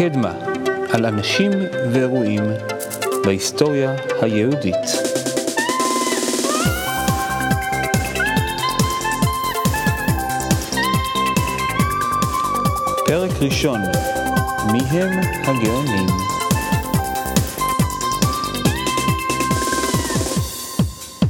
[0.00, 0.32] קדמה,
[0.92, 1.50] על אנשים
[1.92, 2.42] ואירועים
[3.24, 4.74] בהיסטוריה היהודית.
[13.06, 13.80] פרק ראשון,
[14.72, 16.06] מי הם הגאונים?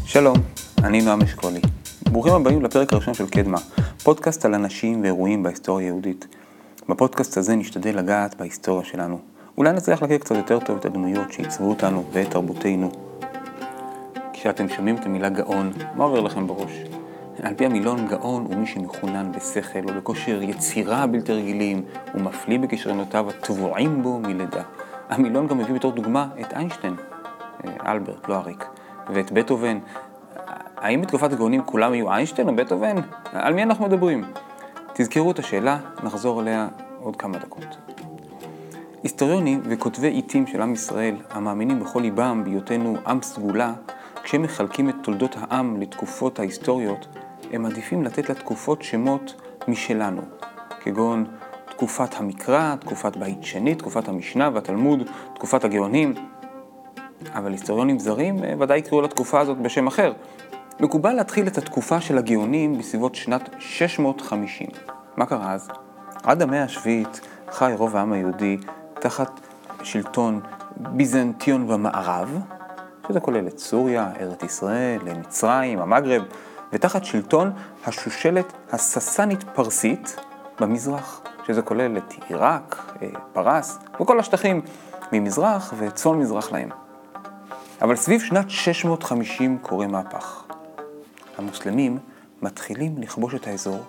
[0.06, 0.36] שלום,
[0.84, 1.60] אני נועם אשכולי.
[2.10, 3.58] ברוכים הבאים לפרק הראשון של קדמה,
[4.02, 6.39] פודקאסט על אנשים ואירועים בהיסטוריה היהודית.
[6.90, 9.18] בפודקאסט הזה נשתדל לגעת בהיסטוריה שלנו.
[9.58, 12.90] אולי נצליח להכיר קצת יותר טוב את הדמויות שעיצבו אותנו ואת תרבותנו.
[14.32, 16.72] כשאתם שומעים את המילה גאון, מה עובר לכם בראש?
[17.42, 21.82] על פי המילון גאון הוא מי שמחונן בשכל או בכושר יצירה בלתי רגילים
[22.14, 24.62] ומפליא בכישרונותיו הטבועים בו מלידה.
[25.08, 26.94] המילון גם מביא בתור דוגמה את איינשטיין,
[27.64, 28.66] אה, אלברט, לא אריק,
[29.14, 29.78] ואת בטהובן.
[30.76, 32.96] האם בתקופת הגאונים כולם היו איינשטיין או בטהובן?
[33.32, 34.24] על מי אנחנו מדברים?
[35.02, 36.68] תזכרו את השאלה, נחזור אליה
[37.02, 37.76] עוד כמה דקות.
[39.02, 43.72] היסטוריונים וכותבי עיתים של עם ישראל, המאמינים בכל ליבם בהיותנו עם סגולה,
[44.22, 47.06] כשהם מחלקים את תולדות העם לתקופות ההיסטוריות,
[47.52, 49.34] הם מעדיפים לתת לתקופות שמות
[49.68, 50.22] משלנו,
[50.80, 51.26] כגון
[51.68, 55.02] תקופת המקרא, תקופת בית שני, תקופת המשנה והתלמוד,
[55.34, 56.14] תקופת הגאונים.
[57.34, 60.12] אבל היסטוריונים זרים אה, ודאי יקראו לתקופה הזאת בשם אחר.
[60.80, 64.66] מקובל להתחיל את התקופה של הגאונים בסביבות שנת 650.
[65.20, 65.68] מה קרה אז?
[66.22, 68.56] עד המאה השביעית חי רוב העם היהודי
[69.00, 69.40] תחת
[69.82, 70.40] שלטון
[70.76, 72.38] ביזנטיון במערב,
[73.08, 76.22] שזה כולל את סוריה, ארץ ישראל, מצרים, המגרב,
[76.72, 77.52] ותחת שלטון
[77.84, 80.16] השושלת הססנית פרסית
[80.60, 84.60] במזרח, שזה כולל את עיראק, אה, פרס וכל השטחים
[85.12, 86.68] ממזרח וצפון מזרח להם.
[87.82, 90.44] אבל סביב שנת 650 קורה מהפך.
[91.38, 91.98] המוסלמים
[92.42, 93.84] מתחילים לכבוש את האזור,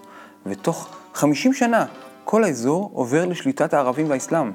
[0.45, 1.85] ותוך 50 שנה
[2.25, 4.51] כל האזור עובר לשליטת הערבים והאסלאם.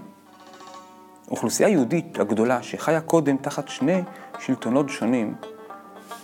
[1.30, 4.02] אוכלוסייה יהודית הגדולה שחיה קודם תחת שני
[4.38, 5.34] שלטונות שונים,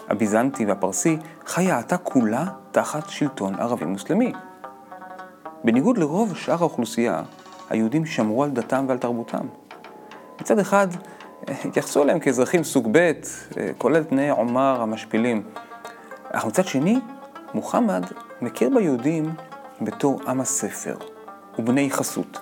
[0.09, 4.33] הביזנטי והפרסי, חיה עתה כולה תחת שלטון ערבי מוסלמי.
[5.65, 7.23] בניגוד לרוב שאר האוכלוסייה,
[7.71, 9.47] היהודים שמרו על דתם ועל תרבותם.
[10.41, 10.89] מצד אחד,
[11.49, 13.13] התייחסו אליהם כאזרחים סוג ב',
[13.79, 15.43] כולל תנאי עומר המשפילים.
[16.33, 17.01] אך מצד שני,
[17.55, 18.05] מוחמד
[18.43, 19.35] מכיר ביהודים
[19.85, 20.97] בתור עם הספר
[21.59, 22.39] ובני חסות.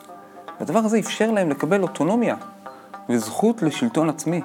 [0.61, 2.37] והדבר הזה אפשר להם לקבל אוטונומיה
[3.09, 4.41] וזכות לשלטון עצמי.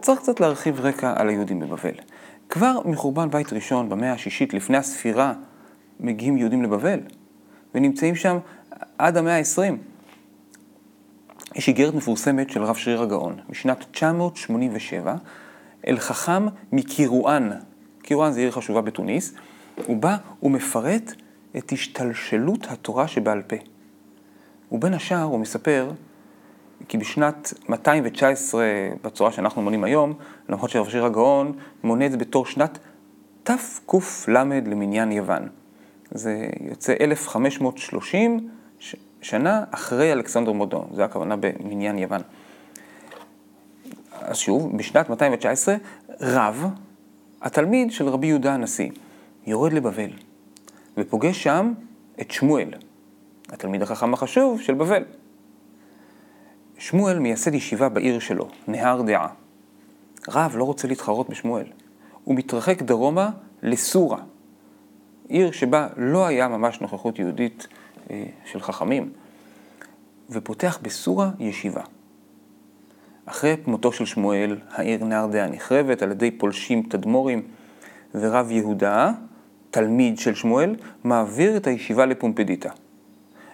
[0.00, 1.94] צריך קצת להרחיב רקע על היהודים בבבל.
[2.48, 5.32] כבר מחורבן בית ראשון במאה השישית לפני הספירה
[6.00, 7.00] מגיעים יהודים לבבל
[7.74, 8.38] ונמצאים שם
[8.98, 9.78] עד המאה העשרים.
[11.54, 15.14] יש איגרת מפורסמת של רב שריר הגאון משנת 987
[15.86, 17.50] אל חכם מקירואן,
[18.02, 19.34] קירואן זה עיר חשובה בתוניס,
[19.86, 21.12] הוא בא ומפרט
[21.56, 23.56] את השתלשלות התורה שבעל פה.
[24.72, 25.90] ובין השאר הוא מספר
[26.88, 28.64] כי בשנת 219,
[29.04, 30.14] בצורה שאנחנו מונים היום,
[30.48, 31.52] למרות שרב שיר הגאון
[31.84, 32.78] מונה את זה בתור שנת
[33.42, 34.32] תק"ל
[34.66, 35.48] למניין יוון.
[36.10, 38.48] זה יוצא 1530
[39.22, 42.20] שנה אחרי אלכסנדר מודו, זה הכוונה במניין יוון.
[44.12, 45.76] אז שוב, בשנת 219,
[46.20, 46.66] רב,
[47.42, 48.90] התלמיד של רבי יהודה הנשיא,
[49.46, 50.10] יורד לבבל,
[50.96, 51.72] ופוגש שם
[52.20, 52.68] את שמואל,
[53.48, 55.04] התלמיד החכם החשוב של בבל.
[56.78, 59.28] שמואל מייסד ישיבה בעיר שלו, נהר דעה.
[60.28, 61.66] רב לא רוצה להתחרות בשמואל.
[62.24, 63.30] הוא מתרחק דרומה
[63.62, 64.18] לסורה,
[65.28, 67.66] עיר שבה לא היה ממש נוכחות יהודית
[68.10, 69.12] אה, של חכמים,
[70.30, 71.82] ופותח בסורה ישיבה.
[73.26, 77.42] אחרי מותו של שמואל, העיר נהרדעה נחרבת על ידי פולשים תדמורים,
[78.14, 79.12] ורב יהודה,
[79.70, 82.70] תלמיד של שמואל, מעביר את הישיבה לפומפדיטה.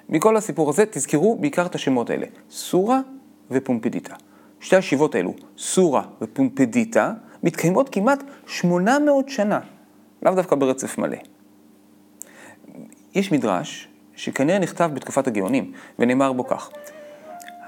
[0.09, 3.00] מכל הסיפור הזה תזכרו בעיקר את השמות האלה, סורה
[3.50, 4.15] ופומפדיטה.
[4.61, 7.12] שתי הישיבות האלו, סורה ופומפדיטה,
[7.43, 9.61] מתקיימות כמעט 800 שנה,
[10.23, 11.17] לאו דווקא ברצף מלא.
[13.14, 16.70] יש מדרש שכנראה נכתב בתקופת הגאונים, ונאמר בו כך: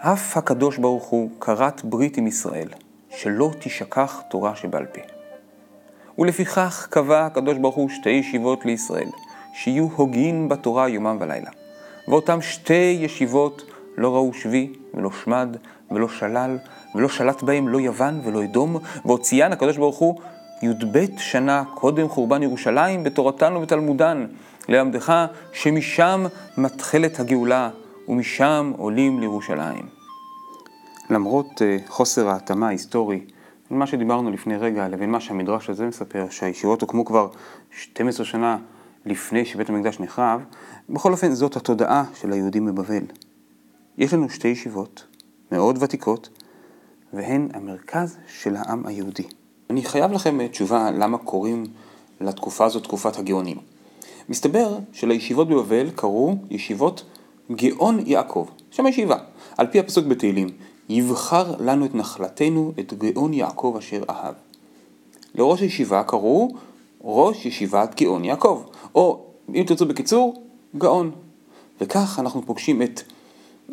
[0.00, 2.68] אף הקדוש ברוך הוא כרת ברית עם ישראל,
[3.10, 5.13] שלא תשכח תורה שבעל פה.
[6.18, 9.08] ולפיכך קבע הקדוש ברוך הוא שתי ישיבות לישראל,
[9.54, 11.50] שיהיו הוגין בתורה יומם ולילה.
[12.08, 13.62] ואותם שתי ישיבות
[13.96, 15.56] לא ראו שבי ולא שמד
[15.90, 16.58] ולא שלל
[16.94, 20.20] ולא שלט בהם לא יוון ולא אדום, והוציאן הקדוש ברוך הוא
[20.62, 24.26] י"ב שנה קודם חורבן ירושלים בתורתן ובתלמודן,
[24.68, 26.26] ללמדך שמשם
[26.58, 27.70] מתחלת הגאולה
[28.08, 29.86] ומשם עולים לירושלים.
[31.10, 33.20] למרות uh, חוסר ההתאמה ההיסטורי
[33.70, 37.28] מה שדיברנו לפני רגע לבין מה שהמדרש הזה מספר, שהישיבות הוקמו כבר
[37.70, 38.58] 12 שנה
[39.06, 40.40] לפני שבית המקדש נחרב,
[40.90, 43.02] בכל אופן זאת התודעה של היהודים בבבל.
[43.98, 45.04] יש לנו שתי ישיבות
[45.52, 46.28] מאוד ותיקות,
[47.12, 49.24] והן המרכז של העם היהודי.
[49.70, 51.64] אני חייב לכם תשובה למה קוראים
[52.20, 53.56] לתקופה הזאת תקופת הגאונים.
[54.28, 57.04] מסתבר שלישיבות בבבל קראו ישיבות
[57.52, 59.16] גאון יעקב, שם הישיבה,
[59.58, 60.48] על פי הפסוק בתהילים,
[60.88, 64.34] יבחר לנו את נחלתנו, את גאון יעקב אשר אהב.
[65.34, 66.48] לראש הישיבה קראו
[67.04, 68.62] ראש ישיבת גאון יעקב,
[68.94, 69.20] או
[69.54, 70.42] אם תרצו בקיצור,
[70.78, 71.10] גאון.
[71.80, 73.02] וכך אנחנו פוגשים את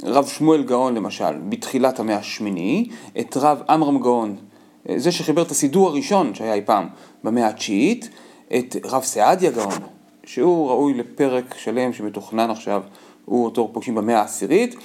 [0.04, 4.36] רב שמואל גאון למשל, בתחילת המאה השמיני, את רב עמרם גאון,
[4.96, 6.88] זה שחיבר את הסידור הראשון שהיה אי פעם
[7.24, 8.10] במאה התשיעית,
[8.58, 9.80] את רב סעדיה גאון,
[10.24, 12.84] שהוא ראוי לפרק שלם שמתוכנן עכשיו,
[13.26, 14.76] הוא אותו פוגשים במאה העשירית,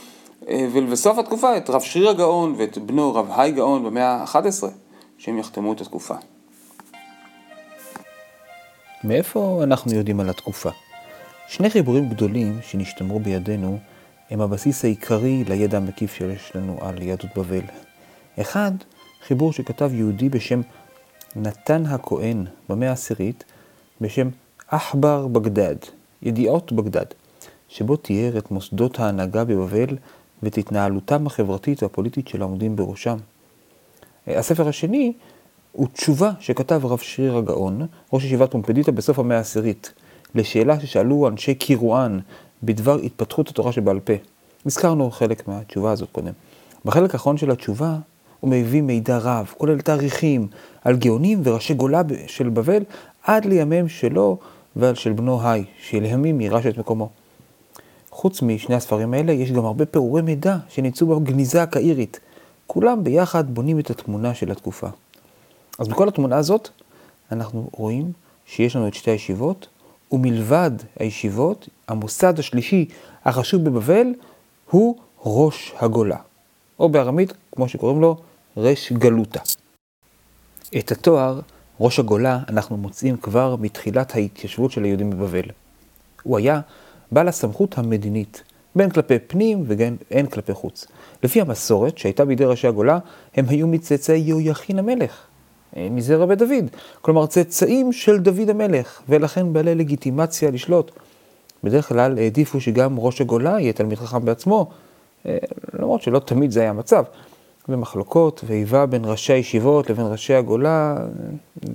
[0.43, 4.67] ולבסוף התקופה את רב שריר הגאון ואת בנו רב היי גאון במאה ה-11,
[5.19, 6.15] שהם יחתמו את התקופה.
[9.05, 10.71] מאיפה אנחנו יודעים על התקופה?
[11.49, 13.79] שני חיבורים גדולים שנשתמרו בידינו
[14.31, 17.65] הם הבסיס העיקרי לידע המקיף שיש לנו על יהדות בבל.
[18.41, 18.73] אחד,
[19.27, 20.61] חיבור שכתב יהודי בשם
[21.37, 23.44] נתן הכהן במאה העשירית,
[24.00, 24.29] בשם
[24.69, 25.77] עכבר בגדד,
[26.23, 27.06] ידיעות בגדד,
[27.69, 29.97] שבו תיאר את מוסדות ההנהגה בבבל
[30.47, 33.17] ואת התנהלותם החברתית והפוליטית של העומדים בראשם.
[34.27, 35.13] הספר השני
[35.73, 39.93] הוא תשובה שכתב רב שריר הגאון, ראש ישיבת פומפדיטה בסוף המאה העשירית,
[40.35, 42.19] לשאלה ששאלו אנשי קירואן
[42.63, 44.13] בדבר התפתחות התורה שבעל פה.
[44.67, 46.33] הזכרנו חלק מהתשובה הזאת קודם.
[46.85, 47.97] בחלק האחרון של התשובה
[48.41, 50.49] הוא מביא מידע רב, כולל תאריכים,
[50.85, 52.83] על גאונים וראשי גולה של בבל,
[53.23, 54.39] עד לימיהם שלו
[54.77, 57.09] ועל של בנו היי, שלימים יירש את מקומו.
[58.17, 62.21] חוץ משני הספרים האלה, יש גם הרבה פירורי מידע שניצו בגניזה הקהירית.
[62.67, 64.89] כולם ביחד בונים את התמונה של התקופה.
[65.79, 66.69] אז בכל התמונה הזאת,
[67.33, 68.13] אנחנו רואים
[68.47, 69.69] שיש לנו את שתי הישיבות,
[70.13, 72.89] ומלבד הישיבות, המוסד השלישי
[73.25, 74.07] החשוב בבבל
[74.71, 76.19] הוא ראש הגולה,
[76.79, 78.17] או בארמית, כמו שקוראים לו,
[78.57, 79.41] רש גלותה.
[80.79, 81.41] את התואר
[81.81, 85.51] ראש הגולה אנחנו מוצאים כבר מתחילת ההתיישבות של היהודים בבבל.
[86.23, 86.61] הוא היה
[87.12, 88.43] בעל הסמכות המדינית,
[88.76, 90.87] בין כלפי פנים והן כלפי חוץ.
[91.23, 92.99] לפי המסורת שהייתה בידי ראשי הגולה,
[93.35, 95.26] הם היו מצאצאי יהויכין המלך,
[95.76, 96.64] אה, מזרע בית דוד,
[97.00, 100.91] כלומר צאצאים של דוד המלך, ולכן בעלי לגיטימציה לשלוט.
[101.64, 104.70] בדרך כלל העדיפו שגם ראש הגולה יהיה תלמיד חכם בעצמו,
[105.26, 105.37] אה,
[105.79, 107.05] למרות שלא תמיד זה היה המצב.
[107.69, 110.97] במחלוקות ואיבה בין ראשי הישיבות לבין ראשי הגולה,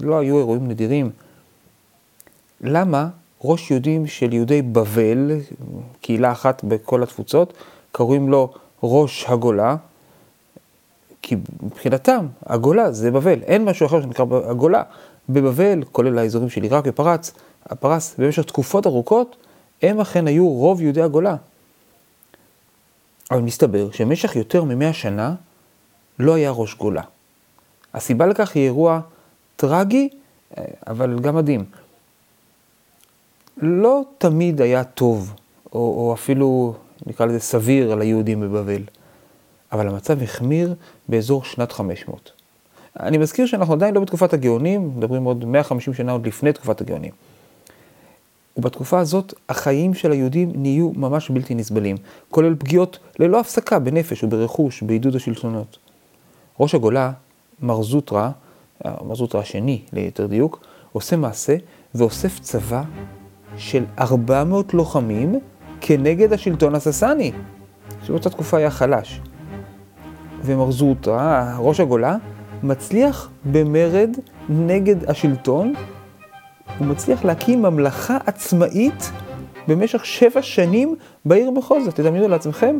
[0.02, 1.10] לא היו אירועים נדירים.
[2.62, 3.10] למה
[3.44, 5.32] ראש יהודים של יהודי בבל,
[6.02, 7.54] קהילה אחת בכל התפוצות,
[7.92, 8.54] קוראים לו
[8.84, 9.76] ראש הגולה?
[11.22, 14.84] כי מבחינתם, הגולה זה בבל, אין משהו אחר שנקרא הגולה.
[15.30, 17.32] בבבל, כולל האזורים של עיראק ופרץ,
[17.66, 19.36] הפרס, במשך תקופות ארוכות,
[19.82, 21.36] הם אכן היו רוב יהודי הגולה.
[23.32, 25.36] אבל מסתבר שבמשך יותר ממאה שנה
[26.20, 27.02] לא היה ראש גולה.
[27.94, 29.00] הסיבה לכך היא אירוע
[29.56, 30.10] טרגי,
[30.88, 31.66] אבל גם מדהים.
[33.62, 35.34] לא תמיד היה טוב,
[35.74, 36.74] או, או אפילו,
[37.06, 38.82] נקרא לזה, סביר על היהודים בבבל.
[39.72, 40.76] אבל המצב החמיר
[41.10, 42.32] באזור שנת 500.
[43.00, 47.12] אני מזכיר שאנחנו עדיין לא בתקופת הגאונים, מדברים עוד 150 שנה עוד לפני תקופת הגאונים.
[48.58, 51.98] ובתקופה הזאת החיים של היהודים נהיו ממש בלתי נסבלים,
[52.30, 55.78] כולל פגיעות ללא הפסקה בנפש וברכוש, בעידוד השלטונות.
[56.60, 57.12] ראש הגולה,
[57.62, 58.32] מר זוטרה,
[58.86, 60.60] מר זוטרה השני ליתר דיוק,
[60.92, 61.56] עושה מעשה
[61.96, 62.84] ואוסף צבא
[63.58, 65.40] של 400 לוחמים
[65.82, 67.32] כנגד השלטון הססני,
[68.04, 69.22] שבאותה תקופה היה חלש.
[70.44, 72.16] ומר זוטרה, ראש הגולה,
[72.64, 74.10] מצליח במרד
[74.50, 75.74] נגד השלטון,
[76.78, 79.12] הוא מצליח להקים ממלכה עצמאית
[79.68, 81.88] במשך שבע שנים בעיר מחוז.
[81.88, 82.78] תדמיינו לעצמכם,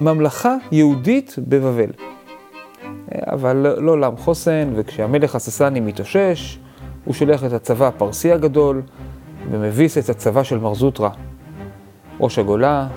[0.00, 1.90] ממלכה יהודית בבבל.
[3.14, 6.58] אבל לא לעם חוסן, וכשהמלך הססני מתאושש,
[7.04, 8.82] הוא שולח את הצבא הפרסי הגדול,
[9.50, 11.10] ומביס את הצבא של מר זוטרה,
[12.20, 12.88] ראש הגולה,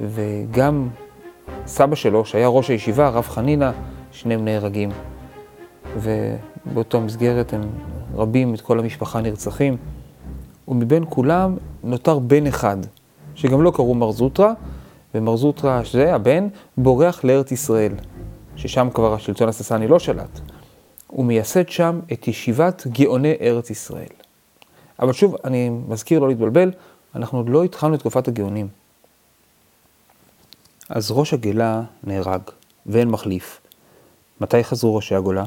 [0.00, 0.88] וגם
[1.66, 3.72] סבא שלו, שהיה ראש הישיבה, הרב חנינה,
[4.12, 4.90] שניהם נהרגים.
[5.96, 7.62] ובאותו מסגרת הם
[8.14, 9.76] רבים, את כל המשפחה נרצחים.
[10.68, 12.76] ומבין כולם נותר בן אחד,
[13.34, 14.52] שגם לא קראו מר זוטרה,
[15.14, 17.92] ומר זוטרה, שזה הבן, בורח לארץ ישראל,
[18.56, 20.40] ששם כבר השלטון הססני לא שלט.
[21.06, 24.19] הוא מייסד שם את ישיבת גאוני ארץ ישראל.
[25.00, 26.72] אבל שוב, אני מזכיר לא להתבלבל,
[27.14, 28.68] אנחנו עוד לא התחלנו את תקופת הגאונים.
[30.88, 32.40] אז ראש הגלה נהרג,
[32.86, 33.60] ואין מחליף.
[34.40, 35.44] מתי חזרו ראשי הגולה?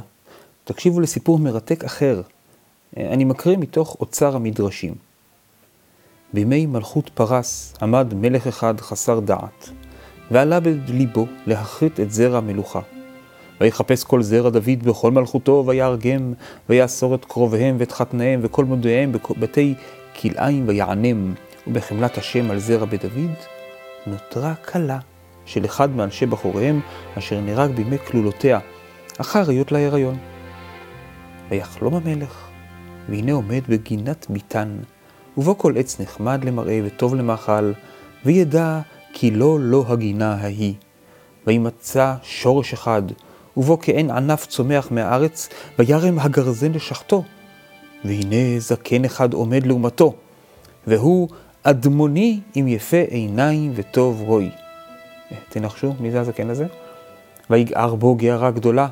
[0.63, 2.21] תקשיבו לסיפור מרתק אחר.
[2.97, 4.95] אני מקריא מתוך אוצר המדרשים.
[6.33, 9.69] בימי מלכות פרס עמד מלך אחד חסר דעת,
[10.31, 12.79] ועלה בליבו להכרית את זרע המלוכה.
[13.61, 16.33] ויחפש כל זרע דוד בכל מלכותו, ויהרגם,
[16.69, 19.73] ויאסור את קרוביהם ואת חתניהם וכל מודיעיהם בבתי
[20.21, 21.33] כלאיים ויענם,
[21.67, 23.33] ובחמלת השם על זרע בדוד,
[24.07, 24.99] נותרה כלה
[25.45, 26.79] של אחד מאנשי בחוריהם,
[27.17, 28.59] אשר נהרג בימי כלולותיה,
[29.17, 30.17] אחר היות להיריון.
[31.49, 32.47] ויחלום המלך,
[33.09, 34.77] והנה עומד בגינת ביתן,
[35.37, 37.71] ובו כל עץ נחמד למראה וטוב למאכל,
[38.25, 38.79] וידע
[39.13, 40.73] כי לא לא הגינה ההיא.
[41.47, 43.01] וימצא שורש אחד,
[43.57, 47.23] ובו כאין ענף צומח מהארץ, וירם הגרזן לשחטו.
[48.05, 50.13] והנה זקן אחד עומד לעומתו,
[50.87, 51.27] והוא
[51.63, 54.49] אדמוני עם יפה עיניים וטוב רוי.
[55.49, 56.65] תנחשו, מי זה הזקן הזה?
[57.49, 58.87] ויגער בו גערה גדולה,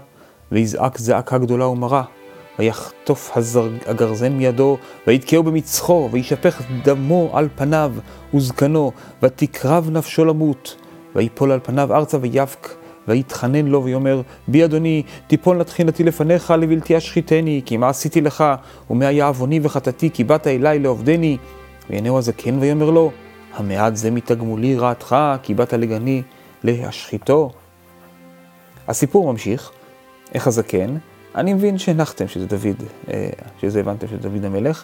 [0.52, 2.04] ויזעק זעקה גדולה ומרה.
[2.60, 3.38] ויחטוף
[3.86, 4.78] הגרזן מידו,
[5.08, 7.94] ויתקעו במצחו, וישפך דמו על פניו
[8.34, 8.92] וזקנו,
[9.24, 10.76] ותקרב נפשו למות.
[11.16, 12.70] ויפול על פניו ארצה ויבק,
[13.08, 18.44] ויתחנן לו ויאמר, בי אדוני, תיפול נתחינתי לפניך לבלתי אשחיתני, כי מה עשיתי לך,
[18.90, 21.38] ומה היה עווני וחטאתי, כי באת אליי לעובדני.
[21.90, 23.12] והנהו הזקן ויאמר לו,
[23.54, 26.22] המעט זה מתגמולי רעתך, כי באת לגני
[26.64, 27.52] להשחיתו.
[28.88, 29.72] הסיפור ממשיך,
[30.34, 30.98] איך הזקן,
[31.36, 33.30] אני מבין שהנחתם שזה דוד, אה,
[33.62, 34.84] שזה הבנתם שזה דוד המלך,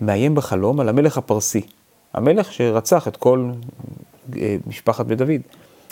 [0.00, 1.60] מאיים בחלום על המלך הפרסי,
[2.14, 3.50] המלך שרצח את כל
[4.36, 5.40] אה, משפחת בית דוד,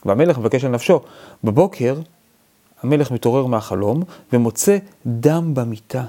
[0.06, 1.00] והמלך מבקש על נפשו.
[1.44, 1.97] בבוקר
[2.82, 6.04] המלך מתעורר מהחלום ומוצא דם במיטה,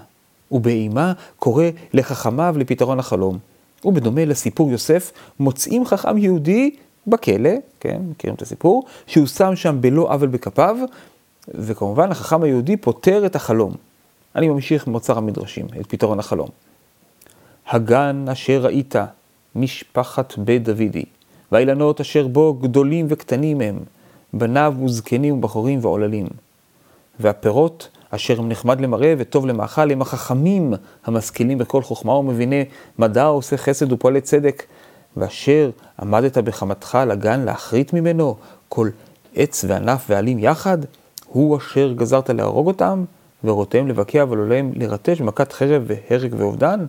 [0.52, 3.38] ובאימה קורא לחכמיו לפתרון החלום.
[3.86, 6.76] ובדומה לסיפור יוסף, מוצאים חכם יהודי
[7.08, 10.78] בכלא, כן, מכירים את הסיפור, שהוא שם שם בלא עוול בכפיו,
[11.48, 13.74] וכמובן החכם היהודי פותר את החלום.
[14.36, 16.50] אני ממשיך מאוצר המדרשים, את פתרון החלום.
[17.68, 18.96] הגן אשר ראית,
[19.56, 21.06] משפחת בית דודי,
[21.54, 23.80] והאילנות אשר בו גדולים וקטנים הם,
[24.34, 26.28] בניו וזקנים ובחורים ועוללים.
[27.20, 30.74] והפירות אשר הם נחמד למראה וטוב למאכל, הם החכמים
[31.06, 32.66] המשכילים בכל חוכמה ומביני
[33.00, 34.64] מדע עושה חסד ופועלי צדק,
[35.18, 35.70] ואשר
[36.02, 38.36] עמדת בחמתך לגן להחריט ממנו
[38.70, 38.90] כל
[39.36, 40.78] עץ וענף ועלים יחד,
[41.28, 43.04] הוא אשר גזרת להרוג אותם,
[43.44, 46.86] ורותם לבקע ולולהם לרטש במכת חרב והרג ואובדן?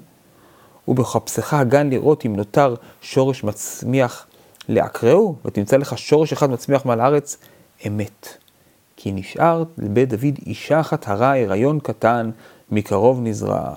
[0.89, 4.27] ובחפשך הגן לראות אם נותר שורש מצמיח
[4.69, 7.37] לעקרהו, ותמצא לך שורש אחד מצמיח מעל הארץ,
[7.87, 8.29] אמת.
[8.97, 12.31] כי נשאר לבית דוד אישה אחת הרה הריון קטן,
[12.71, 13.75] מקרוב נזרע.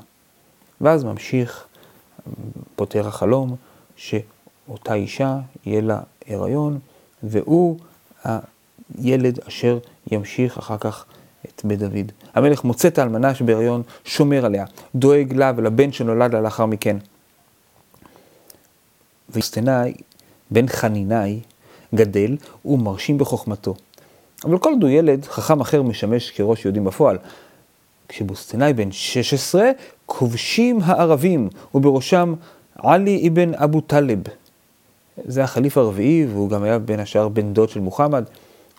[0.81, 1.65] ואז ממשיך,
[2.75, 3.55] פותר החלום,
[3.95, 6.79] שאותה אישה יהיה לה הריון,
[7.23, 7.79] והוא
[8.97, 9.77] הילד אשר
[10.11, 11.05] ימשיך אחר כך
[11.45, 12.11] את בית דוד.
[12.33, 14.65] המלך מוצא את האלמנה שבהריון, שומר עליה,
[14.95, 16.97] דואג לה ולבן שנולד לה לאחר מכן.
[19.29, 19.93] ויסטנאי,
[20.51, 21.39] בן חנינאי,
[21.95, 23.75] גדל ומרשים בחוכמתו.
[24.43, 27.17] אבל כל עוד הוא ילד, חכם אחר משמש כראש יהודים בפועל.
[28.09, 29.69] כשבוסטנאי בן 16,
[30.05, 32.33] כובשים הערבים, ובראשם
[32.75, 34.19] עלי אבן אבו טלב.
[35.25, 38.23] זה החליף הרביעי, והוא גם היה בין השאר בן דוד של מוחמד.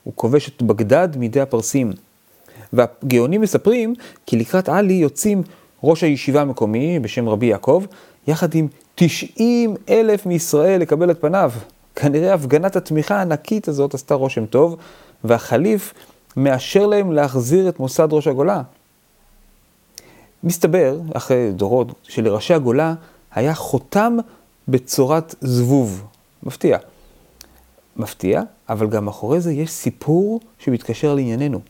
[0.04, 1.92] הוא כובש את בגדד מידי הפרסים.
[2.72, 3.94] והגאונים מספרים
[4.26, 5.42] כי לקראת עלי יוצאים
[5.82, 7.84] ראש הישיבה המקומי בשם רבי יעקב,
[8.28, 11.52] יחד עם 90 אלף מישראל לקבל את פניו.
[11.96, 14.76] כנראה הפגנת התמיכה הענקית הזאת עשתה רושם טוב,
[15.24, 15.94] והחליף
[16.36, 18.62] מאשר להם להחזיר את מוסד ראש הגולה.
[20.44, 22.94] מסתבר, אחרי דורות, שלראשי הגולה
[23.34, 24.16] היה חותם
[24.68, 26.04] בצורת זבוב.
[26.42, 26.78] מפתיע.
[27.96, 31.60] מפתיע, אבל גם מאחורי זה יש סיפור שמתקשר לענייננו.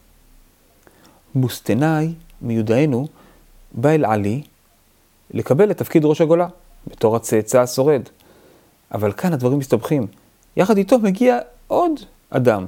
[1.35, 2.13] בוסטנאי,
[2.43, 3.07] מיודענו,
[3.73, 4.43] בא אל עלי
[5.31, 6.47] לקבל את תפקיד ראש הגולה,
[6.87, 8.03] בתור הצאצא השורד.
[8.93, 10.07] אבל כאן הדברים מסתבכים.
[10.57, 11.93] יחד איתו מגיע עוד
[12.31, 12.67] אדם,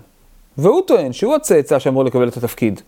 [0.59, 2.81] והוא טוען שהוא הצאצא שאמור לקבל את התפקיד.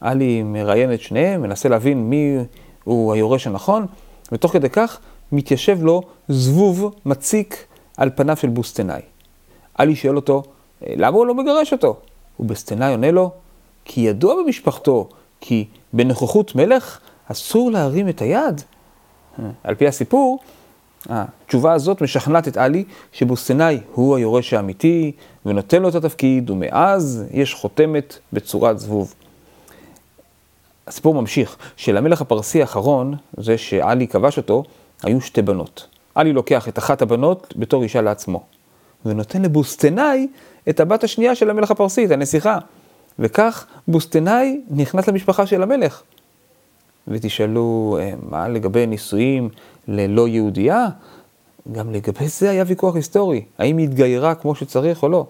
[0.00, 2.36] עלי מראיין את שניהם, מנסה להבין מי
[2.84, 3.86] הוא היורש הנכון,
[4.32, 4.98] ותוך כדי כך
[5.32, 9.00] מתיישב לו זבוב מציק על פניו של בוסטנאי.
[9.74, 10.42] עלי שואל אותו,
[10.82, 11.96] למה הוא לא מגרש אותו?
[12.40, 13.30] ובוסטנאי עונה לו,
[13.84, 15.08] כי ידוע במשפחתו,
[15.40, 18.62] כי בנוכחות מלך אסור להרים את היד.
[19.64, 20.38] על פי הסיפור,
[21.08, 25.12] התשובה הזאת משכנעת את עלי שבוסטנאי הוא היורש האמיתי
[25.46, 29.14] ונותן לו את התפקיד, ומאז יש חותמת בצורת זבוב.
[30.86, 34.64] הסיפור ממשיך, שלמלך הפרסי האחרון, זה שעלי כבש אותו,
[35.02, 35.86] היו שתי בנות.
[36.14, 38.42] עלי לוקח את אחת הבנות בתור אישה לעצמו,
[39.06, 40.28] ונותן לבוסטנאי
[40.68, 42.58] את הבת השנייה של המלך הפרסי, את הנסיכה.
[43.18, 46.02] וכך בוסטנאי נכנס למשפחה של המלך.
[47.08, 49.48] ותשאלו, אה, מה לגבי נישואים
[49.88, 50.88] ללא יהודייה?
[51.72, 55.26] גם לגבי זה היה ויכוח היסטורי, האם היא התגיירה כמו שצריך או לא.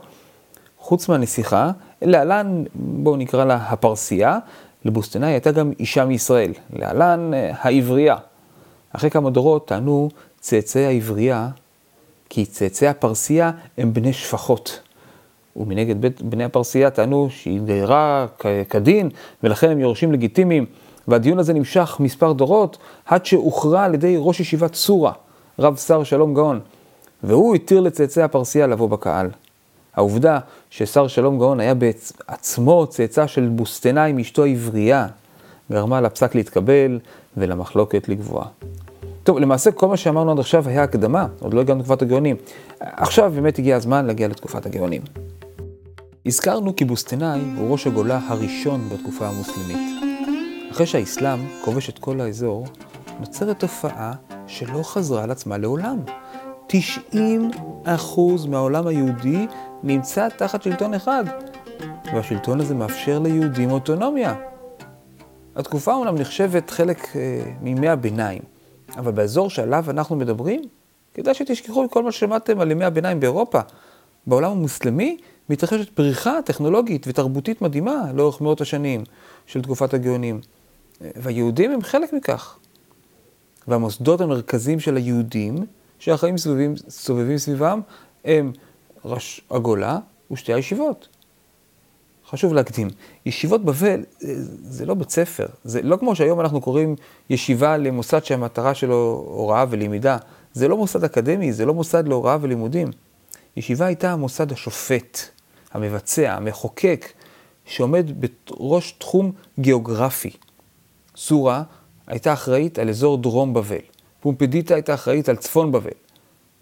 [0.78, 1.70] חוץ מהנסיכה,
[2.02, 4.38] להלן, בואו נקרא לה הפרסייה,
[4.84, 8.16] לבוסטנאי הייתה גם אישה מישראל, להלן אה, העברייה.
[8.92, 10.08] אחרי כמה דורות טענו
[10.40, 11.48] צאצאי העברייה,
[12.28, 14.80] כי צאצאי הפרסייה הם בני שפחות.
[15.56, 18.26] ומנגד בני הפרסייה טענו שהיא גיירה
[18.68, 19.08] כדין,
[19.42, 20.66] ולכן הם יורשים לגיטימיים.
[21.08, 25.12] והדיון הזה נמשך מספר דורות, עד שהוכרע על ידי ראש ישיבת צורה,
[25.58, 26.60] רב שר שלום גאון,
[27.22, 29.30] והוא התיר לצאצאי הפרסייה לבוא בקהל.
[29.94, 30.38] העובדה
[30.70, 35.06] ששר שלום גאון היה בעצמו צאצא של בוסטנאי עם אשתו העברייה,
[35.72, 36.98] גרמה לפסק להתקבל
[37.36, 38.44] ולמחלוקת לגבוה.
[39.24, 42.36] טוב, למעשה כל מה שאמרנו עד עכשיו היה הקדמה, עוד לא הגענו לתקופת הגאונים.
[42.80, 45.02] עכשיו באמת הגיע הזמן להגיע לתקופת הגאונים.
[46.26, 50.01] הזכרנו כי בוסטנאי הוא ראש הגולה הראשון בתקופה המוסלמית.
[50.72, 52.66] אחרי שהאסלאם כובש את כל האזור,
[53.20, 54.12] נוצרת תופעה
[54.46, 55.98] שלא חזרה על עצמה לעולם.
[56.66, 57.50] 90
[57.84, 59.46] אחוז מהעולם היהודי
[59.82, 61.24] נמצא תחת שלטון אחד,
[62.14, 64.34] והשלטון הזה מאפשר ליהודים אוטונומיה.
[65.56, 68.42] התקופה אומנם נחשבת חלק אה, מימי הביניים,
[68.96, 70.62] אבל באזור שעליו אנחנו מדברים,
[71.14, 73.60] כדאי שתשכחו מכל מה ששמעתם על ימי הביניים באירופה.
[74.26, 75.16] בעולם המוסלמי
[75.48, 79.04] מתרחשת פריחה טכנולוגית ותרבותית מדהימה לאורך מאות השנים
[79.46, 80.40] של תקופת הגאונים.
[81.16, 82.58] והיהודים הם חלק מכך.
[83.68, 85.56] והמוסדות המרכזיים של היהודים,
[85.98, 87.80] שהחיים סובבים, סובבים סביבם,
[88.24, 88.52] הם
[89.04, 89.98] ראש הגולה
[90.30, 91.08] ושתי הישיבות.
[92.28, 92.88] חשוב להקדים,
[93.26, 94.04] ישיבות בבל
[94.62, 96.96] זה לא בית ספר, זה לא כמו שהיום אנחנו קוראים
[97.30, 100.16] ישיבה למוסד שהמטרה שלו הוראה ולמידה,
[100.52, 102.88] זה לא מוסד אקדמי, זה לא מוסד להוראה ולימודים.
[103.56, 105.18] ישיבה הייתה המוסד השופט,
[105.72, 107.12] המבצע, המחוקק,
[107.64, 108.06] שעומד
[108.50, 110.30] בראש תחום גיאוגרפי.
[111.16, 111.62] סורה
[112.06, 113.76] הייתה אחראית על אזור דרום בבל,
[114.20, 115.90] פומפדיטה הייתה אחראית על צפון בבל.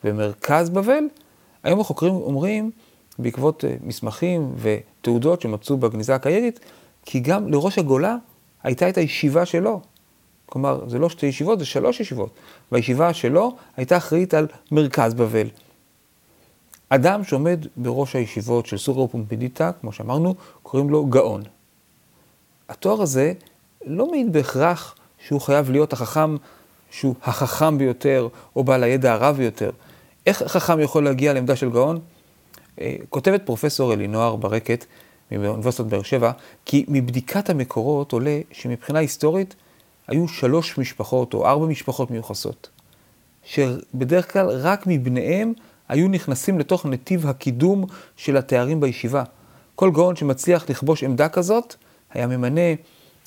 [0.04, 1.04] במרכז בבל,
[1.62, 2.70] היום החוקרים אומרים,
[3.18, 6.60] בעקבות אה, מסמכים ותעודות שמצאו בגניזה הקיירת,
[7.04, 8.16] כי גם לראש הגולה
[8.62, 9.80] הייתה את הישיבה שלו.
[10.46, 12.30] כלומר, זה לא שתי ישיבות, זה שלוש ישיבות.
[12.72, 15.46] והישיבה שלו הייתה אחראית על מרכז בבל.
[16.88, 21.42] אדם שעומד בראש הישיבות של סורה ופומפדיטה, כמו שאמרנו, קוראים לו גאון.
[22.68, 23.32] התואר הזה
[23.86, 26.36] לא מעיד בהכרח שהוא חייב להיות החכם
[26.90, 29.70] שהוא החכם ביותר, או בעל הידע הרב ביותר.
[30.26, 32.00] איך חכם יכול להגיע לעמדה של גאון?
[32.80, 34.84] אה, כותבת פרופסור אלינוער ברקת
[35.32, 36.32] מאוניברסיטת באר שבע,
[36.64, 39.54] כי מבדיקת המקורות עולה שמבחינה היסטורית
[40.08, 42.68] היו שלוש משפחות או ארבע משפחות מיוחסות,
[43.44, 45.52] שבדרך כלל רק מבניהם
[45.88, 47.84] היו נכנסים לתוך נתיב הקידום
[48.16, 49.22] של התארים בישיבה.
[49.74, 51.74] כל גאון שמצליח לכבוש עמדה כזאת,
[52.10, 52.60] היה ממנה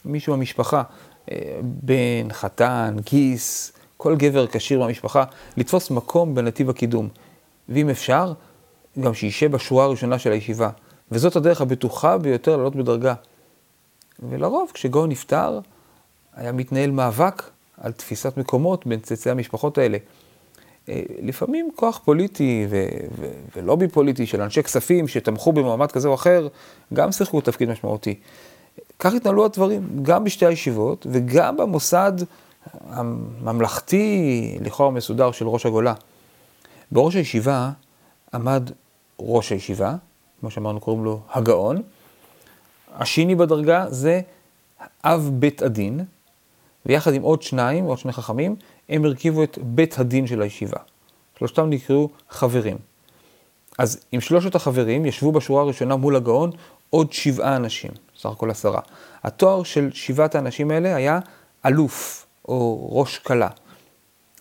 [0.06, 0.84] מישהו במשפחה,
[1.32, 5.24] אה, בן, חתן, גיס, כל גבר כשיר במשפחה,
[5.58, 7.10] לתפוס מקום בנתיב הקידום.
[7.70, 8.34] ואם אפשר,
[9.00, 10.70] גם שישב בשורה הראשונה של הישיבה.
[11.12, 13.14] וזאת הדרך הבטוחה ביותר לעלות בדרגה.
[14.30, 15.60] ולרוב, כשגאון נפטר,
[16.36, 17.44] היה מתנהל מאבק
[17.78, 19.98] על תפיסת מקומות בין צאצאי המשפחות האלה.
[20.90, 22.86] אה, לפעמים כוח פוליטי ו-
[23.20, 26.48] ו- ולובי פוליטי של אנשי כספים שתמכו במועמד כזה או אחר,
[26.94, 28.16] גם שיחקו תפקיד משמעותי.
[29.00, 32.14] כך התנהלו הדברים, גם בשתי הישיבות וגם במוסד
[32.90, 35.94] הממלכתי, לכאורה מסודר, של ראש הגולה.
[36.92, 37.72] בראש הישיבה
[38.34, 38.72] עמד
[39.20, 39.96] ראש הישיבה,
[40.40, 41.82] כמו שאמרנו, קוראים לו הגאון.
[42.96, 44.22] השני בדרגה זה
[45.04, 46.00] אב בית הדין,
[46.86, 48.56] ויחד עם עוד שניים, עוד שני חכמים,
[48.90, 50.78] הם הרכיבו את בית הדין של הישיבה.
[51.38, 52.78] שלושתם נקראו חברים.
[53.78, 56.52] אז עם שלושת החברים ישבו בשורה הראשונה מול הגאון
[56.94, 58.82] עוד שבעה אנשים, סך הכל עשרה.
[59.24, 61.20] התואר של שבעת האנשים האלה היה
[61.66, 63.48] אלוף, או ראש כלה.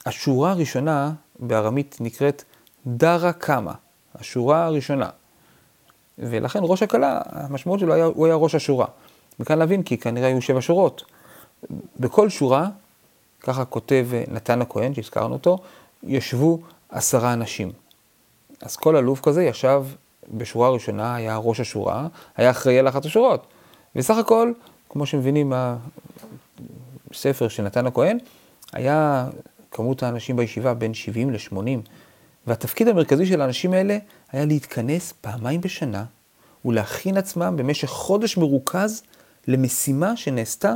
[0.07, 2.43] השורה הראשונה בארמית נקראת
[2.87, 3.73] דרה קמה,
[4.15, 5.09] השורה הראשונה.
[6.19, 8.87] ולכן ראש הכלה, המשמעות שלו היה, הוא היה ראש השורה.
[9.41, 11.05] וכאן להבין כי כנראה היו שבע שורות.
[12.01, 12.69] בכל שורה,
[13.41, 15.59] ככה כותב נתן הכהן, שהזכרנו אותו,
[16.03, 17.73] ישבו עשרה אנשים.
[18.61, 19.85] אז כל אלוף כזה ישב
[20.33, 23.47] בשורה הראשונה, היה ראש השורה, היה אחראי על אחת השורות.
[23.97, 24.53] וסך הכל,
[24.89, 25.53] כמו שמבינים
[27.11, 28.19] מהספר של נתן הכהן,
[28.73, 29.29] היה
[29.71, 31.57] כמות האנשים בישיבה בין 70 ל-80,
[32.47, 33.99] והתפקיד המרכזי של האנשים האלה
[34.33, 36.05] היה להתכנס פעמיים בשנה
[36.65, 39.03] ולהכין עצמם במשך חודש מרוכז
[39.49, 40.73] למשימה שנעשתה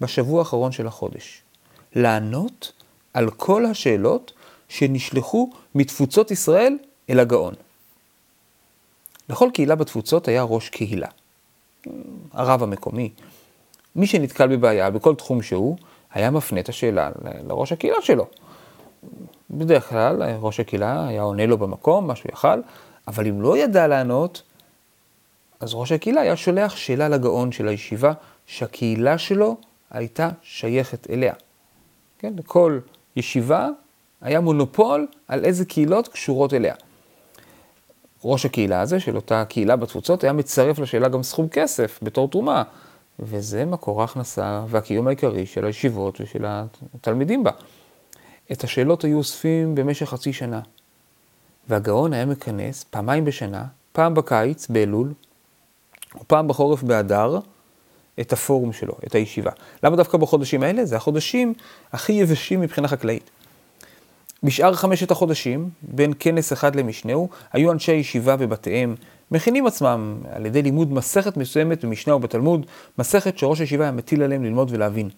[0.00, 1.42] בשבוע האחרון של החודש.
[1.94, 2.72] לענות
[3.14, 4.32] על כל השאלות
[4.68, 6.78] שנשלחו מתפוצות ישראל
[7.10, 7.54] אל הגאון.
[9.28, 11.08] לכל קהילה בתפוצות היה ראש קהילה,
[12.32, 13.10] הרב המקומי.
[13.96, 15.76] מי שנתקל בבעיה בכל תחום שהוא,
[16.14, 17.10] היה מפנה את השאלה
[17.48, 18.26] לראש הקהילה שלו.
[19.50, 22.60] בדרך כלל ראש הקהילה היה עונה לו במקום, מה שהוא יכל,
[23.08, 24.42] אבל אם לא ידע לענות,
[25.60, 28.12] אז ראש הקהילה היה שולח שאלה לגאון של הישיבה,
[28.46, 29.56] שהקהילה שלו
[29.90, 31.34] הייתה שייכת אליה.
[32.18, 32.78] כן, לכל
[33.16, 33.68] ישיבה
[34.20, 36.74] היה מונופול על איזה קהילות קשורות אליה.
[38.24, 42.62] ראש הקהילה הזה, של אותה קהילה בתפוצות, היה מצרף לשאלה גם סכום כסף בתור תרומה.
[43.20, 46.44] וזה מקור ההכנסה והקיום העיקרי של הישיבות ושל
[46.94, 47.50] התלמידים בה.
[48.52, 50.60] את השאלות היו אוספים במשך חצי שנה.
[51.68, 55.12] והגאון היה מכנס פעמיים בשנה, פעם בקיץ, באלול,
[56.20, 57.38] ופעם בחורף באדר,
[58.20, 59.50] את הפורום שלו, את הישיבה.
[59.82, 60.84] למה דווקא בחודשים האלה?
[60.84, 61.54] זה החודשים
[61.92, 63.30] הכי יבשים מבחינה חקלאית.
[64.42, 68.94] בשאר חמשת החודשים, בין כנס אחד למשנהו, היו אנשי הישיבה בבתיהם,
[69.30, 72.66] מכינים עצמם על ידי לימוד מסכת מסוימת במשנה ובתלמוד,
[72.98, 75.10] מסכת שראש הישיבה היה מטיל עליהם ללמוד ולהבין.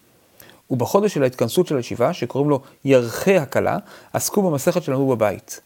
[0.70, 3.78] ובחודש של ההתכנסות של הישיבה, שקוראים לו ירחי הקלה,
[4.12, 5.61] עסקו במסכת שלנו בבית.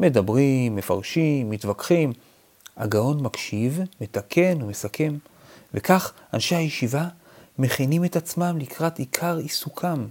[0.00, 2.12] מדברים, מפרשים, מתווכחים.
[2.76, 5.14] הגאון מקשיב, מתקן ומסכם,
[5.74, 7.04] וכך אנשי הישיבה
[7.58, 10.06] מכינים את עצמם לקראת עיקר עיסוקם,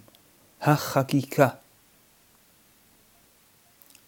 [0.61, 1.47] החקיקה.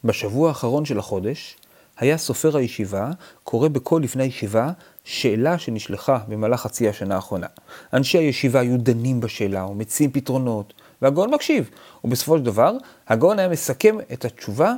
[0.03, 1.57] בשבוע האחרון של החודש,
[1.97, 3.11] היה סופר הישיבה
[3.43, 4.71] קורא בקול לפני הישיבה
[5.03, 7.47] שאלה שנשלחה במהלך חצי השנה האחרונה.
[7.93, 11.69] אנשי הישיבה היו דנים בשאלה ומציעים פתרונות, והגאון מקשיב.
[12.03, 12.73] ובסופו של דבר,
[13.07, 14.73] הגאון היה מסכם את התשובה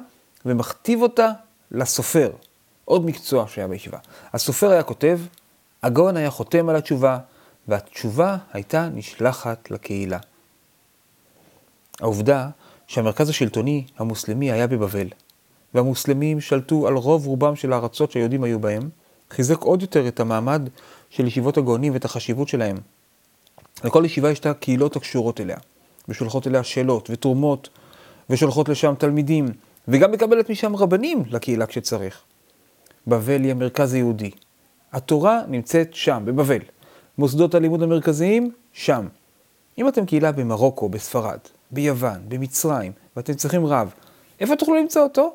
[0.46, 1.32] ומכתיב אותה
[1.72, 2.32] לסופר.
[2.86, 3.98] עוד מקצוע שהיה בישיבה.
[4.34, 5.20] הסופר היה כותב,
[5.84, 7.18] הגאון היה חותם על התשובה,
[7.68, 10.20] והתשובה הייתה נשלחת לקהילה.
[12.00, 12.50] העובדה
[12.88, 15.08] שהמרכז השלטוני המוסלמי היה בבבל,
[15.74, 18.90] והמוסלמים שלטו על רוב רובם של הארצות שהיהודים היו בהם,
[19.32, 20.70] חיזק עוד יותר את המעמד
[21.10, 22.78] של ישיבות הגאונים ואת החשיבות שלהם.
[23.84, 25.58] לכל ישיבה יש את הקהילות הקשורות אליה,
[26.10, 27.70] ושולחות אליה שאלות ותרומות,
[28.30, 29.46] ושולחות לשם תלמידים,
[29.88, 32.22] וגם מקבלת משם רבנים לקהילה כשצריך.
[33.08, 34.32] בבל היא המרכז היהודי.
[34.94, 36.60] התורה נמצאת שם, בבבל.
[37.18, 39.08] מוסדות הלימוד המרכזיים, שם.
[39.78, 41.40] אם אתם קהילה במרוקו, בספרד,
[41.72, 43.94] ביוון, במצרים, ואתם צריכים רב,
[44.40, 45.34] איפה תוכלו למצוא אותו?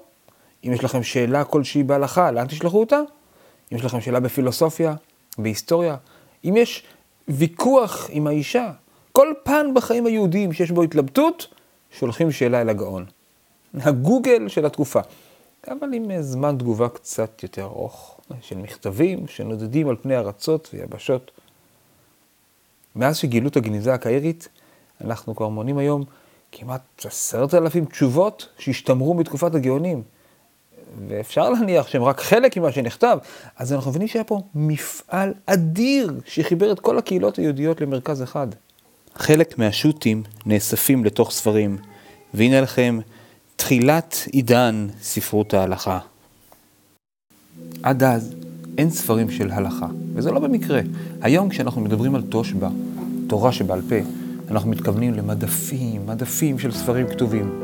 [0.64, 3.00] אם יש לכם שאלה כלשהי בהלכה, לאן תשלחו אותה?
[3.72, 4.94] אם יש לכם שאלה בפילוסופיה,
[5.38, 5.96] בהיסטוריה,
[6.44, 6.84] אם יש
[7.28, 8.72] ויכוח עם האישה,
[9.12, 11.46] כל פן בחיים היהודיים שיש בו התלבטות,
[11.98, 13.04] שולחים שאלה אל הגאון.
[13.74, 15.00] הגוגל של התקופה.
[15.68, 21.30] אבל עם זמן תגובה קצת יותר ארוך, של מכתבים שנודדים על פני ארצות ויבשות.
[22.96, 24.48] מאז שגילו את הגניזה הקהירית,
[25.04, 26.04] אנחנו כבר מונים היום
[26.52, 30.02] כמעט עשרת אלפים תשובות שהשתמרו מתקופת הגאונים.
[31.08, 33.18] ואפשר להניח שהם רק חלק ממה שנכתב,
[33.56, 38.46] אז אנחנו מבינים שהיה פה מפעל אדיר שחיבר את כל הקהילות היהודיות למרכז אחד.
[39.14, 41.76] חלק מהשו"תים נאספים לתוך ספרים,
[42.34, 42.98] והנה לכם
[43.56, 45.98] תחילת עידן ספרות ההלכה.
[47.82, 48.34] עד אז
[48.78, 50.80] אין ספרים של הלכה, וזה לא במקרה.
[51.20, 52.68] היום כשאנחנו מדברים על תושבע,
[53.28, 53.96] תורה שבעל פה,
[54.50, 57.60] אנחנו מתכוונים למדפים, מדפים של ספרים כתובים.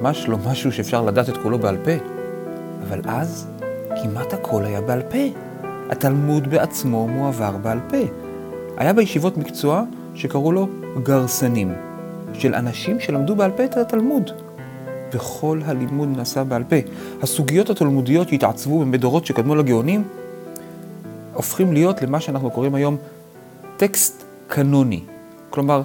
[0.00, 1.90] ממש לא משהו שאפשר לדעת את כולו בעל פה.
[2.88, 3.46] אבל אז
[4.02, 5.18] כמעט הכל היה בעל פה.
[5.90, 7.96] התלמוד בעצמו מועבר בעל פה.
[8.76, 9.82] היה בישיבות מקצוע
[10.14, 10.68] שקראו לו
[11.02, 11.74] גרסנים,
[12.32, 14.30] של אנשים שלמדו בעל פה את התלמוד.
[15.12, 16.76] וכל הלימוד נעשה בעל פה.
[17.22, 20.04] הסוגיות התלמודיות שהתעצבו בדורות שקדמו לגאונים,
[21.34, 22.96] הופכים להיות למה שאנחנו קוראים היום
[23.76, 25.00] טקסט קנוני.
[25.50, 25.82] כלומר,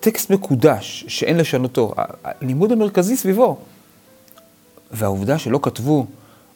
[0.00, 3.58] טקסט מקודש שאין לשנותו, הלימוד המרכזי סביבו.
[4.90, 6.06] והעובדה שלא כתבו,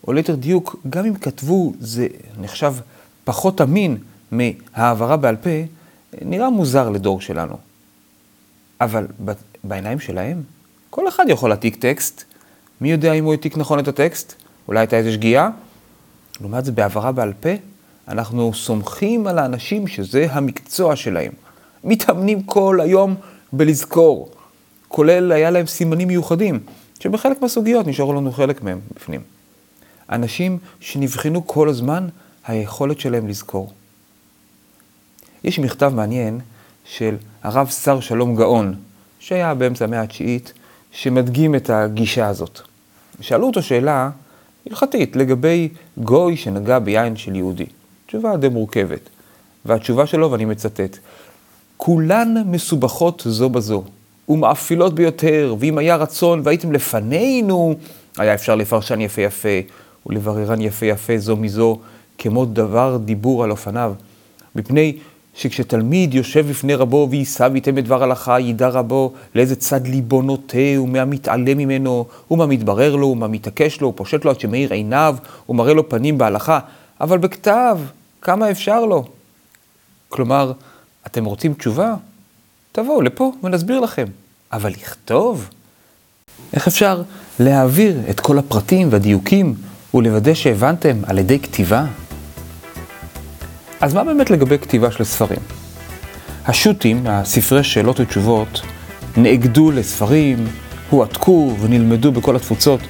[0.06, 2.06] או ליתר דיוק, גם אם כתבו, זה
[2.40, 2.74] נחשב
[3.24, 3.96] פחות אמין
[4.30, 5.50] מהעברה בעל פה,
[6.22, 7.56] נראה מוזר לדור שלנו.
[8.80, 9.06] אבל
[9.64, 10.42] בעיניים שלהם,
[10.90, 12.24] כל אחד יכול להעתיק טקסט.
[12.80, 14.34] מי יודע אם הוא העתיק נכון את הטקסט?
[14.68, 15.48] אולי הייתה איזו שגיאה?
[16.40, 17.48] לעומת זה, בהעברה בעל פה,
[18.08, 21.32] אנחנו סומכים על האנשים שזה המקצוע שלהם.
[21.84, 23.14] מתאמנים כל היום
[23.56, 24.30] בלזכור,
[24.88, 26.60] כולל היה להם סימנים מיוחדים.
[27.04, 29.20] שבחלק מהסוגיות נשארו לנו חלק מהם בפנים.
[30.10, 32.08] אנשים שנבחנו כל הזמן
[32.46, 33.72] היכולת שלהם לזכור.
[35.44, 36.40] יש מכתב מעניין
[36.84, 38.74] של הרב שר שלום גאון,
[39.18, 40.52] שהיה באמצע המאה התשיעית,
[40.92, 42.60] שמדגים את הגישה הזאת.
[43.20, 44.10] שאלו אותו שאלה
[44.66, 47.66] הלכתית לגבי גוי שנגע ביין של יהודי.
[48.06, 49.00] תשובה די מורכבת.
[49.64, 50.98] והתשובה שלו, ואני מצטט,
[51.84, 53.82] כולן מסובכות זו בזו,
[54.28, 57.74] ומאפילות ביותר, ואם היה רצון והייתם לפנינו,
[58.18, 59.48] היה אפשר לפרשן יפה יפה,
[60.06, 61.78] ולבררן יפה יפה זו מזו,
[62.18, 63.94] כמו דבר דיבור על אופניו.
[64.56, 64.96] מפני
[65.34, 71.04] שכשתלמיד יושב בפני רבו ויישא ויתם בדבר הלכה, ידע רבו לאיזה צד ליבו נוטה, ומה
[71.04, 75.16] מתעלם ממנו, ומה מתברר לו, ומה מתעקש לו, ופושט לו עד שמאיר עיניו,
[75.48, 76.58] ומראה לו פנים בהלכה.
[77.00, 77.78] אבל בכתב,
[78.22, 79.04] כמה אפשר לו?
[80.08, 80.52] כלומר,
[81.06, 81.94] אתם רוצים תשובה?
[82.72, 84.04] תבואו לפה ונסביר לכם.
[84.52, 85.48] אבל לכתוב?
[86.52, 87.02] איך אפשר
[87.40, 89.54] להעביר את כל הפרטים והדיוקים
[89.94, 91.84] ולוודא שהבנתם על ידי כתיבה?
[93.80, 95.40] אז מה באמת לגבי כתיבה של ספרים?
[96.46, 98.60] השו"תים, הספרי שאלות ותשובות,
[99.16, 100.46] נאגדו לספרים,
[100.90, 102.80] הועתקו ונלמדו בכל התפוצות,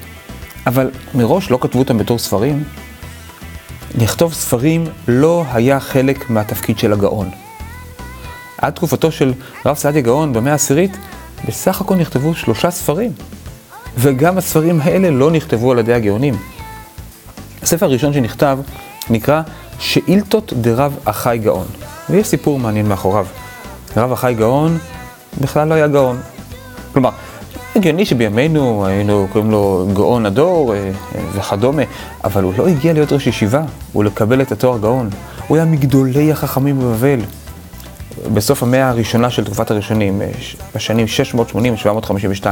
[0.67, 2.65] אבל מראש לא כתבו אותם בתור ספרים.
[3.99, 7.44] לכתוב ספרים לא היה חלק מהתפקיד של הגאון.
[8.65, 9.33] עד תקופתו של
[9.67, 10.97] רב סעדיה גאון במאה העשירית,
[11.49, 13.13] בסך הכל נכתבו שלושה ספרים,
[13.99, 16.35] וגם הספרים האלה לא נכתבו על ידי הגאונים.
[17.63, 18.59] הספר הראשון שנכתב
[19.11, 19.43] נקרא
[19.79, 21.67] שאילתות דרב אחי גאון,
[22.11, 23.27] ויש סיפור מעניין מאחוריו.
[23.97, 24.79] רב אחי גאון
[25.41, 26.21] בכלל לא היה גאון.
[26.93, 27.11] כלומר,
[27.77, 30.91] הגיוני שבימינו היינו קוראים לו גאון הדור אה,
[31.33, 31.83] וכדומה,
[32.25, 33.63] אבל הוא לא הגיע להיות ראש ישיבה
[33.97, 35.11] ולקבל את התואר גאון.
[35.49, 37.21] הוא היה מגדולי החכמים בבבל.
[38.35, 40.31] בסוף המאה הראשונה של תקופת הראשונים, אה,
[40.75, 42.47] בשנים 680-752.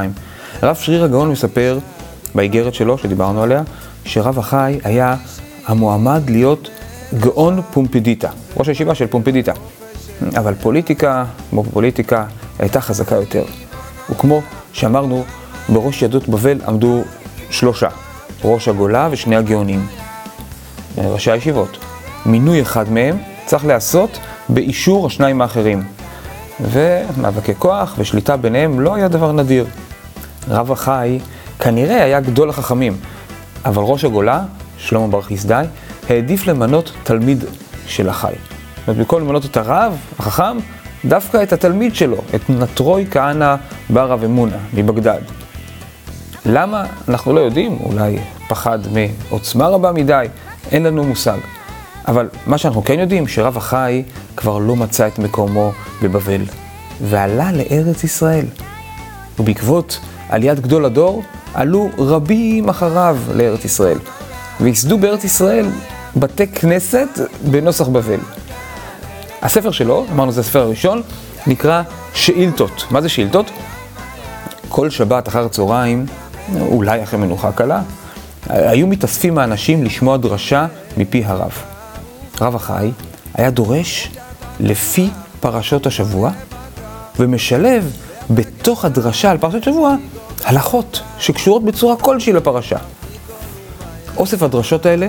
[0.62, 1.78] הרב שריר הגאון מספר
[2.34, 3.62] באיגרת שלו, שדיברנו עליה,
[4.04, 5.16] שרב החי היה
[5.66, 6.70] המועמד להיות
[7.20, 9.52] גאון פומפדיטה, ראש הישיבה של פומפדיטה.
[10.36, 12.24] אבל פוליטיקה, כמו פוליטיקה,
[12.58, 13.44] הייתה חזקה יותר.
[14.10, 15.24] וכמו שאמרנו,
[15.68, 17.02] בראש יהדות בבל עמדו
[17.50, 17.88] שלושה,
[18.44, 19.86] ראש הגולה ושני הגאונים,
[20.98, 21.78] ראשי הישיבות.
[22.26, 25.82] מינוי אחד מהם צריך להיעשות באישור השניים האחרים.
[26.60, 29.66] ומאבקי כוח ושליטה ביניהם לא היה דבר נדיר.
[30.48, 31.18] רב החי
[31.58, 32.96] כנראה היה גדול החכמים,
[33.64, 34.44] אבל ראש הגולה,
[34.78, 35.66] שלמה בר חסדאי,
[36.08, 37.44] העדיף למנות תלמיד
[37.86, 38.32] של החי.
[38.32, 40.56] זאת אומרת, במקום למנות את הרב, החכם,
[41.04, 43.54] דווקא את התלמיד שלו, את נטרוי כהנא
[43.90, 45.20] בר רב אמונה מבגדד.
[46.46, 46.84] למה?
[47.08, 50.26] אנחנו לא יודעים, אולי פחד מעוצמה רבה מדי,
[50.72, 51.38] אין לנו מושג.
[52.08, 54.02] אבל מה שאנחנו כן יודעים, שרב החי
[54.36, 56.42] כבר לא מצא את מקומו בבבל,
[57.00, 58.46] ועלה לארץ ישראל.
[59.38, 61.22] ובעקבות עליית גדול הדור,
[61.54, 63.98] עלו רבים אחריו לארץ ישראל,
[64.60, 65.66] וייסדו בארץ ישראל
[66.16, 67.08] בתי כנסת
[67.50, 68.20] בנוסח בבל.
[69.42, 71.02] הספר שלו, אמרנו זה הספר הראשון,
[71.46, 71.82] נקרא
[72.14, 72.84] שאילתות.
[72.90, 73.50] מה זה שאילתות?
[74.68, 76.06] כל שבת אחר הצהריים,
[76.60, 77.80] אולי אחרי מנוחה קלה,
[78.46, 81.71] היו מתאספים האנשים לשמוע דרשה מפי הרב.
[82.42, 82.90] רב החי
[83.34, 84.10] היה דורש
[84.60, 86.30] לפי פרשות השבוע,
[87.18, 87.96] ומשלב
[88.30, 89.94] בתוך הדרשה על פרשת שבוע
[90.44, 92.76] הלכות שקשורות בצורה כלשהי לפרשה.
[94.16, 95.08] אוסף הדרשות האלה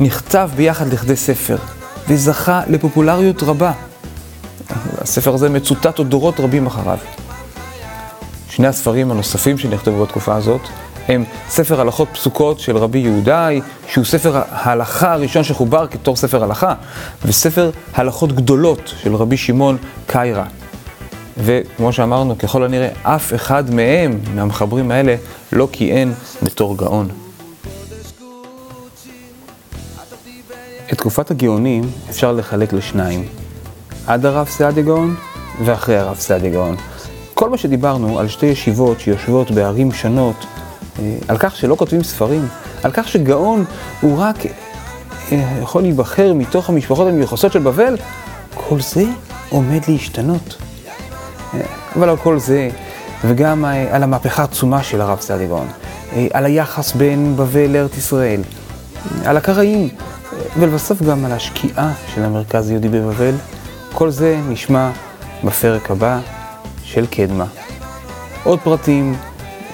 [0.00, 1.56] נכתב ביחד לכדי ספר,
[2.08, 3.72] וזכה לפופולריות רבה.
[5.00, 6.98] הספר הזה מצוטט עוד דורות רבים אחריו.
[8.50, 10.60] שני הספרים הנוספים שנכתבו בתקופה הזאת
[11.08, 16.74] הם ספר הלכות פסוקות של רבי יהודאי, שהוא ספר ההלכה הראשון שחובר כתור ספר הלכה,
[17.24, 20.44] וספר הלכות גדולות של רבי שמעון קיירה.
[21.38, 25.16] וכמו שאמרנו, ככל הנראה, אף אחד מהם, מהמחברים האלה,
[25.52, 27.08] לא כיהן בתור גאון.
[30.92, 33.24] את תקופת הגאונים אפשר לחלק לשניים,
[34.06, 35.14] עד הרב סעדיה גאון
[35.64, 36.76] ואחרי הרב סעדיה גאון.
[37.34, 40.46] כל מה שדיברנו על שתי ישיבות שיושבות בערים שונות,
[41.28, 42.48] על כך שלא כותבים ספרים,
[42.82, 43.64] על כך שגאון
[44.00, 44.36] הוא רק
[45.32, 47.96] אה, יכול להיבחר מתוך המשפחות המיוחסות של בבל,
[48.54, 49.04] כל זה
[49.48, 50.56] עומד להשתנות.
[51.54, 51.60] אה,
[51.96, 52.68] אבל על כל זה,
[53.24, 55.68] וגם על המהפכה העצומה של הרב סעדיה גאון,
[56.32, 58.40] על היחס בין בבל לארץ ישראל,
[59.24, 59.88] על הקראים,
[60.58, 63.34] ולבסוף גם על השקיעה של המרכז היהודי בבבל.
[63.92, 64.90] כל זה נשמע
[65.44, 66.18] בפרק הבא
[66.82, 67.44] של קדמה.
[68.44, 69.16] עוד פרטים,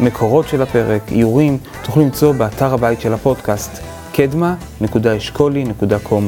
[0.01, 6.23] מקורות של הפרק, איורים, תוכלו למצוא באתר הבית של הפודקאסט קדמה.אשכולי.com.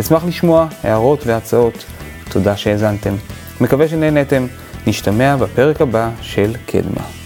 [0.00, 1.84] אשמח לשמוע הערות והצעות.
[2.30, 3.14] תודה שהאזנתם.
[3.60, 4.46] מקווה שנהנתם.
[4.86, 7.25] נשתמע בפרק הבא של קדמה.